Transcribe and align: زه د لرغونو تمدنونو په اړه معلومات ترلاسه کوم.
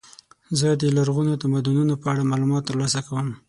زه 0.59 0.67
د 0.81 0.83
لرغونو 0.97 1.33
تمدنونو 1.43 1.93
په 2.01 2.07
اړه 2.11 2.29
معلومات 2.31 2.63
ترلاسه 2.69 2.99
کوم. 3.07 3.27